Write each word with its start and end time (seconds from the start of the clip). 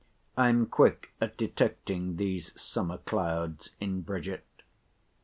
I 0.35 0.49
am 0.49 0.65
quick 0.65 1.11
at 1.21 1.37
detecting 1.37 2.15
these 2.15 2.59
summer 2.59 2.97
clouds 2.97 3.69
in 3.79 4.01
Bridget. 4.01 4.45